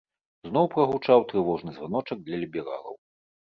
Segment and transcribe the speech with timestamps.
[0.47, 3.01] Зноў прагучаў трывожны званочак для лібералаў.